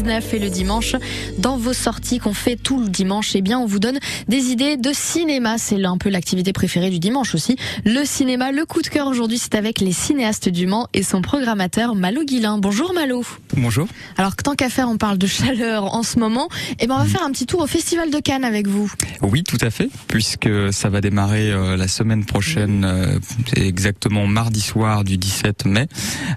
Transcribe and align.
19 0.00 0.32
et 0.32 0.38
le 0.38 0.48
dimanche. 0.48 0.96
Dans 1.36 1.58
vos 1.58 1.74
sorties 1.74 2.20
qu'on 2.20 2.32
fait 2.32 2.56
tout 2.56 2.80
le 2.80 2.88
dimanche, 2.88 3.32
eh 3.34 3.42
bien, 3.42 3.58
on 3.58 3.66
vous 3.66 3.78
donne 3.78 3.98
des 4.28 4.46
idées 4.46 4.78
de 4.78 4.92
cinéma. 4.94 5.58
C'est 5.58 5.84
un 5.84 5.98
peu 5.98 6.08
l'activité 6.08 6.54
préférée 6.54 6.88
du 6.88 6.98
dimanche 6.98 7.34
aussi. 7.34 7.56
Le 7.84 8.06
cinéma, 8.06 8.50
le 8.50 8.64
coup 8.64 8.80
de 8.80 8.88
cœur 8.88 9.08
aujourd'hui, 9.08 9.36
c'est 9.36 9.54
avec 9.54 9.78
les 9.80 9.92
cinéastes 9.92 10.48
du 10.48 10.66
Mans 10.66 10.88
et 10.94 11.02
son 11.02 11.20
programmateur 11.20 11.94
Malo 11.94 12.24
Guilin. 12.24 12.56
Bonjour 12.56 12.94
Malo. 12.94 13.26
Bonjour. 13.54 13.88
Alors, 14.16 14.36
tant 14.36 14.54
qu'à 14.54 14.70
faire, 14.70 14.88
on 14.88 14.96
parle 14.96 15.18
de 15.18 15.26
chaleur 15.26 15.94
en 15.94 16.02
ce 16.02 16.18
moment. 16.18 16.48
Eh 16.78 16.86
ben, 16.86 16.94
on 16.94 16.98
va 16.98 17.04
faire 17.04 17.22
un 17.22 17.30
petit 17.30 17.44
tour 17.44 17.60
au 17.60 17.66
Festival 17.66 18.10
de 18.10 18.20
Cannes 18.20 18.44
avec 18.44 18.68
vous. 18.68 18.90
Oui, 19.20 19.42
tout 19.42 19.58
à 19.60 19.68
fait, 19.68 19.90
puisque 20.08 20.48
ça 20.72 20.88
va 20.88 21.02
démarrer 21.02 21.52
euh, 21.52 21.76
la 21.76 21.88
semaine 21.88 22.24
prochaine, 22.24 22.84
euh, 22.86 23.18
c'est 23.54 23.66
exactement 23.66 24.26
mardi 24.26 24.62
soir 24.62 25.04
du 25.04 25.18
17 25.18 25.66
mai, 25.66 25.88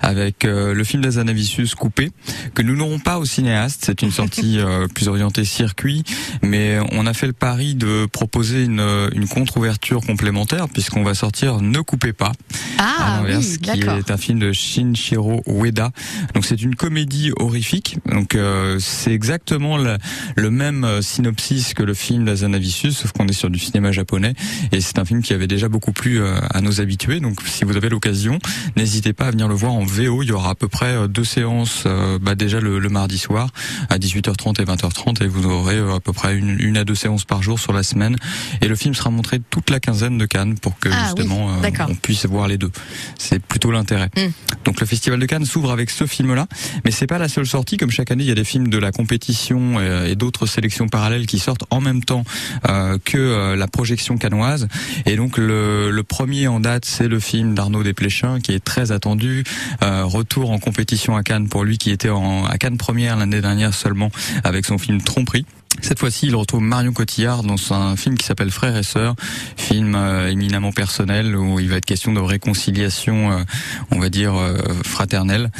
avec 0.00 0.44
euh, 0.44 0.74
le 0.74 0.82
film 0.82 1.04
d'Azanavicius 1.04 1.76
coupé, 1.76 2.10
que 2.54 2.62
nous 2.62 2.74
n'aurons 2.74 2.98
pas 2.98 3.20
au 3.20 3.24
cinéaste. 3.52 3.82
C'est 3.86 4.02
une 4.02 4.10
sortie 4.10 4.58
plus 4.94 5.08
orientée 5.08 5.44
circuit, 5.44 6.04
mais 6.42 6.78
on 6.92 7.06
a 7.06 7.12
fait 7.12 7.26
le 7.26 7.32
pari 7.32 7.74
de 7.74 8.06
proposer 8.06 8.64
une, 8.64 8.80
une 9.14 9.28
contre-ouverture 9.28 10.00
complémentaire, 10.00 10.68
puisqu'on 10.68 11.02
va 11.02 11.14
sortir 11.14 11.60
Ne 11.60 11.80
coupez 11.80 12.12
pas, 12.12 12.32
Ah, 12.78 13.18
à 13.18 13.22
oui, 13.22 13.58
qui 13.60 13.80
est 13.80 14.10
un 14.10 14.16
film 14.16 14.38
de 14.38 14.52
Shinshiro 14.52 15.42
Ueda. 15.46 15.90
Donc 16.34 16.44
c'est 16.46 16.62
une 16.62 16.74
comédie 16.74 17.30
horrifique. 17.36 17.98
Donc 18.06 18.34
euh, 18.34 18.78
c'est 18.80 19.12
exactement 19.12 19.76
le, 19.76 19.98
le 20.36 20.50
même 20.50 20.84
euh, 20.84 21.02
synopsis 21.02 21.74
que 21.74 21.82
le 21.82 21.94
film 21.94 22.24
d'Azanavicius, 22.24 22.96
sauf 22.96 23.12
qu'on 23.12 23.26
est 23.26 23.32
sur 23.32 23.50
du 23.50 23.58
cinéma 23.58 23.92
japonais. 23.92 24.34
Et 24.72 24.80
c'est 24.80 24.98
un 24.98 25.04
film 25.04 25.22
qui 25.22 25.34
avait 25.34 25.46
déjà 25.46 25.68
beaucoup 25.68 25.92
plu 25.92 26.20
euh, 26.20 26.40
à 26.50 26.60
nos 26.60 26.80
habitués. 26.80 27.20
Donc 27.20 27.40
si 27.44 27.64
vous 27.64 27.76
avez 27.76 27.88
l'occasion, 27.88 28.38
n'hésitez 28.76 29.12
pas 29.12 29.26
à 29.26 29.30
venir 29.30 29.48
le 29.48 29.54
voir 29.54 29.72
en 29.72 29.84
VO. 29.84 30.22
Il 30.22 30.28
y 30.28 30.32
aura 30.32 30.50
à 30.50 30.54
peu 30.54 30.68
près 30.68 30.92
euh, 30.94 31.08
deux 31.08 31.24
séances 31.24 31.84
euh, 31.86 32.18
bah, 32.20 32.34
déjà 32.34 32.60
le, 32.60 32.78
le 32.78 32.88
mardi 32.88 33.18
soir 33.18 33.41
à 33.88 33.98
18h30 33.98 34.60
et 34.60 34.64
20h30 34.64 35.22
et 35.22 35.26
vous 35.26 35.46
aurez 35.46 35.76
euh, 35.76 35.96
à 35.96 36.00
peu 36.00 36.12
près 36.12 36.36
une, 36.36 36.58
une 36.60 36.76
à 36.76 36.84
deux 36.84 36.94
séances 36.94 37.24
par 37.24 37.42
jour 37.42 37.58
sur 37.58 37.72
la 37.72 37.82
semaine. 37.82 38.16
Et 38.60 38.68
le 38.68 38.76
film 38.76 38.94
sera 38.94 39.10
montré 39.10 39.40
toute 39.50 39.70
la 39.70 39.80
quinzaine 39.80 40.18
de 40.18 40.26
Cannes 40.26 40.58
pour 40.58 40.78
que 40.78 40.88
Ah 40.92 41.12
oui, 41.16 41.22
justement 41.22 41.50
euh, 41.50 41.70
on 41.88 41.94
puisse 41.94 42.26
voir 42.26 42.48
les 42.48 42.58
deux. 42.58 42.70
C'est 43.18 43.42
plutôt 43.42 43.70
l'intérêt. 43.70 44.10
Mm. 44.16 44.30
Donc 44.64 44.80
le 44.80 44.86
Festival 44.86 45.18
de 45.18 45.26
Cannes 45.26 45.44
s'ouvre 45.44 45.70
avec 45.70 45.90
ce 45.90 46.06
film-là, 46.06 46.46
mais 46.84 46.90
c'est 46.90 47.06
pas 47.06 47.18
la 47.18 47.28
seule 47.28 47.46
sortie. 47.46 47.76
Comme 47.76 47.90
chaque 47.90 48.10
année, 48.10 48.24
il 48.24 48.28
y 48.28 48.32
a 48.32 48.34
des 48.34 48.44
films 48.44 48.68
de 48.68 48.78
la 48.78 48.92
compétition 48.92 49.74
euh, 49.78 50.06
et 50.06 50.14
d'autres 50.14 50.46
sélections 50.46 50.88
parallèles 50.88 51.26
qui 51.26 51.38
sortent 51.38 51.64
en 51.70 51.80
même 51.80 52.04
temps 52.04 52.24
euh, 52.68 52.98
que 53.04 53.18
euh, 53.18 53.56
la 53.56 53.66
projection 53.66 54.16
cannoise. 54.16 54.68
Et 55.06 55.16
donc 55.16 55.38
le, 55.38 55.90
le 55.90 56.02
premier 56.02 56.48
en 56.48 56.60
date, 56.60 56.84
c'est 56.84 57.08
le 57.08 57.18
film 57.18 57.54
d'Arnaud 57.54 57.82
Desplechin 57.82 58.40
qui 58.40 58.52
est 58.52 58.64
très 58.64 58.92
attendu. 58.92 59.44
Retour 59.80 60.50
en 60.50 60.58
compétition 60.58 61.16
à 61.16 61.22
Cannes 61.22 61.48
pour 61.48 61.64
lui 61.64 61.78
qui 61.78 61.90
était 61.90 62.08
en, 62.08 62.44
à 62.44 62.58
Cannes 62.58 62.76
première 62.76 63.16
l'année 63.16 63.31
dernière 63.40 63.74
seulement 63.74 64.10
avec 64.44 64.66
son 64.66 64.78
film 64.78 65.00
Tromperie. 65.00 65.46
Cette 65.80 65.98
fois-ci, 65.98 66.26
il 66.26 66.36
retrouve 66.36 66.60
Marion 66.60 66.92
Cotillard 66.92 67.42
dans 67.42 67.56
un 67.72 67.96
film 67.96 68.16
qui 68.16 68.26
s'appelle 68.26 68.50
Frères 68.50 68.76
et 68.76 68.82
Sœurs, 68.82 69.14
film 69.56 69.94
euh, 69.94 70.28
éminemment 70.28 70.70
personnel 70.70 71.34
où 71.34 71.58
il 71.60 71.68
va 71.68 71.76
être 71.76 71.86
question 71.86 72.12
de 72.12 72.20
réconciliation, 72.20 73.32
euh, 73.32 73.42
on 73.90 73.98
va 73.98 74.08
dire 74.08 74.34
euh, 74.34 74.56
fraternelle. 74.84 75.50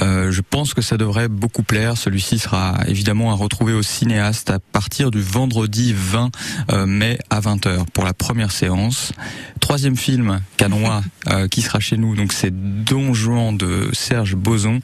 Euh, 0.00 0.30
je 0.30 0.40
pense 0.40 0.74
que 0.74 0.82
ça 0.82 0.96
devrait 0.96 1.28
beaucoup 1.28 1.62
plaire. 1.62 1.96
Celui-ci 1.96 2.38
sera 2.38 2.78
évidemment 2.86 3.30
à 3.30 3.34
retrouver 3.34 3.72
au 3.72 3.82
cinéaste 3.82 4.50
à 4.50 4.58
partir 4.58 5.10
du 5.10 5.20
vendredi 5.20 5.94
20 5.96 6.30
euh, 6.70 6.86
mai 6.86 7.18
à 7.30 7.40
20h 7.40 7.86
pour 7.92 8.04
la 8.04 8.14
première 8.14 8.50
séance. 8.52 9.12
Troisième 9.60 9.96
film 9.96 10.40
canois 10.56 11.02
euh, 11.30 11.48
qui 11.48 11.62
sera 11.62 11.80
chez 11.80 11.96
nous, 11.96 12.16
donc 12.16 12.32
c'est 12.32 12.52
Don 12.52 13.14
Juan 13.14 13.56
de 13.56 13.90
Serge 13.92 14.34
Boson. 14.34 14.80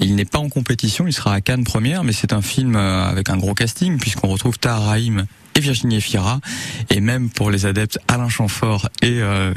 Il 0.00 0.14
n'est 0.14 0.24
pas 0.24 0.38
en 0.38 0.48
compétition, 0.48 1.06
il 1.06 1.12
sera 1.12 1.34
à 1.34 1.40
Cannes 1.40 1.64
première, 1.64 2.04
mais 2.04 2.12
c'est 2.12 2.32
un 2.32 2.42
film 2.42 2.76
avec 2.76 3.28
un 3.28 3.36
gros 3.36 3.54
casting 3.54 3.98
puisqu'on 4.14 4.28
retrouve 4.32 4.58
Tahar 4.58 4.84
Rahim 4.86 5.26
et 5.56 5.60
Virginie 5.60 5.96
Efira, 5.96 6.40
et 6.90 7.00
même 7.00 7.30
pour 7.30 7.48
les 7.52 7.64
adeptes 7.64 8.00
Alain 8.08 8.28
Chamfort 8.28 8.88
et 9.02 9.20
euh, 9.22 9.52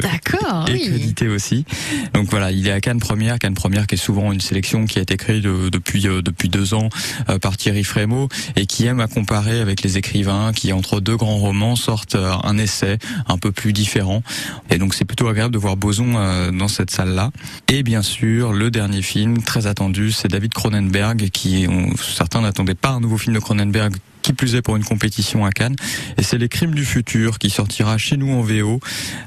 et 0.68 0.73
oui. 0.73 0.81
crédité 0.85 1.28
aussi. 1.28 1.66
Donc 2.13 2.29
voilà, 2.29 2.51
il 2.51 2.67
est 2.67 2.72
à 2.72 2.79
Cannes 2.81 3.00
Première, 3.00 3.40
Cannes 3.40 3.56
Première 3.56 3.88
qui 3.88 3.96
est 3.96 3.97
souvent 3.97 4.31
une 4.31 4.40
sélection 4.40 4.85
qui 4.85 5.00
a 5.00 5.01
été 5.01 5.17
créée 5.17 5.41
de- 5.41 5.69
depuis 5.69 6.07
euh, 6.07 6.22
depuis 6.22 6.50
deux 6.50 6.75
ans 6.75 6.90
euh, 7.29 7.40
par 7.40 7.57
Thierry 7.57 7.84
Frémaux 7.84 8.29
et 8.56 8.67
qui 8.67 8.85
aime 8.85 9.00
à 9.00 9.07
comparer 9.07 9.59
avec 9.59 9.81
les 9.81 9.97
écrivains 9.97 10.51
qui 10.53 10.72
entre 10.72 11.00
deux 11.00 11.17
grands 11.17 11.38
romans 11.38 11.75
sortent 11.75 12.13
euh, 12.16 12.31
un 12.44 12.59
essai 12.59 13.00
un 13.28 13.40
peu 13.40 13.51
plus 13.51 13.73
différent. 13.73 14.22
Et 14.69 14.78
donc 14.78 14.94
c'est 14.94 15.06
plutôt 15.06 15.28
agréable 15.29 15.53
de 15.56 15.59
voir 15.59 15.78
Boson 15.78 16.51
dans 16.53 16.67
cette 16.67 16.91
salle-là. 16.91 17.31
Et 17.69 17.81
bien 17.81 18.03
sûr, 18.03 18.53
le 18.53 18.69
dernier 18.69 19.01
film 19.01 19.41
très 19.41 19.66
attendu, 19.66 20.12
c'est 20.12 20.28
David 20.28 20.53
Cronenberg 20.53 21.29
qui 21.31 21.66
on- 21.67 21.96
certains 21.97 22.41
n'attendaient 22.41 22.75
pas 22.75 22.90
un 22.90 23.00
nouveau 23.00 23.17
film 23.17 23.34
de 23.34 23.40
Cronenberg 23.40 23.96
qui 24.28 24.34
plus 24.34 24.56
est 24.56 24.62
pour 24.62 24.76
une 24.76 24.84
compétition 24.84 25.46
à 25.46 25.52
Cannes. 25.52 25.78
Et 26.18 26.24
c'est 26.24 26.38
Les 26.38 26.50
Crimes 26.50 26.76
du 26.76 26.84
futur 26.84 27.40
qui 27.40 27.50
sortira 27.50 27.98
chez 27.98 28.18
nous 28.18 28.30
en 28.34 28.42
VO. 28.42 28.82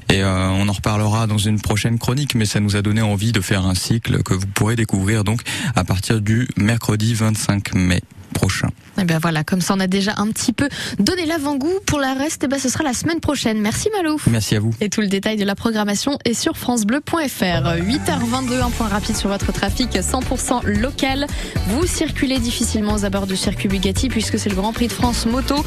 Et 0.09 0.21
euh, 0.21 0.49
on 0.49 0.69
en 0.69 0.71
reparlera 0.71 1.25
dans 1.25 1.39
une 1.39 1.59
prochaine 1.59 1.97
chronique, 1.97 2.35
mais 2.35 2.45
ça 2.45 2.59
nous 2.59 2.75
a 2.75 2.83
donné 2.83 3.01
envie 3.01 3.31
de 3.31 3.41
faire 3.41 3.65
un 3.65 3.73
cycle 3.73 4.21
que 4.21 4.35
vous 4.35 4.45
pourrez 4.45 4.75
découvrir 4.75 5.23
donc 5.23 5.41
à 5.75 5.83
partir 5.83 6.21
du 6.21 6.47
mercredi 6.55 7.15
25 7.15 7.73
mai 7.73 8.03
prochain. 8.41 8.69
Eh 8.99 9.03
ben 9.03 9.19
voilà, 9.19 9.43
comme 9.43 9.61
ça 9.61 9.75
on 9.75 9.79
a 9.79 9.85
déjà 9.85 10.13
un 10.17 10.27
petit 10.31 10.51
peu 10.51 10.67
donné 10.97 11.27
l'avant-goût. 11.27 11.79
Pour 11.85 11.99
la 11.99 12.15
reste, 12.15 12.43
eh 12.43 12.47
ben 12.47 12.57
ce 12.57 12.69
sera 12.69 12.83
la 12.83 12.93
semaine 12.93 13.19
prochaine. 13.19 13.61
Merci 13.61 13.89
Malo. 13.95 14.17
Merci 14.31 14.55
à 14.55 14.59
vous. 14.59 14.71
Et 14.81 14.89
tout 14.89 15.01
le 15.01 15.07
détail 15.07 15.37
de 15.37 15.45
la 15.45 15.53
programmation 15.53 16.17
est 16.25 16.33
sur 16.33 16.57
francebleu.fr. 16.57 17.13
8h22, 17.13 18.61
un 18.63 18.69
point 18.71 18.87
rapide 18.87 19.15
sur 19.15 19.29
votre 19.29 19.51
trafic 19.51 19.91
100% 19.93 20.65
local. 20.65 21.27
Vous 21.67 21.85
circulez 21.85 22.39
difficilement 22.39 22.95
aux 22.95 23.05
abords 23.05 23.27
du 23.27 23.37
circuit 23.37 23.67
Bugatti 23.67 24.09
puisque 24.09 24.39
c'est 24.39 24.49
le 24.49 24.55
Grand 24.55 24.73
Prix 24.73 24.87
de 24.87 24.93
France 24.93 25.27
moto. 25.27 25.63